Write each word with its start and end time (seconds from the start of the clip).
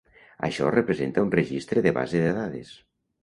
Això 0.45 0.69
representa 0.75 1.25
un 1.27 1.33
registre 1.35 1.85
de 1.89 1.93
base 1.99 2.21
de 2.25 2.35
dades. 2.41 2.73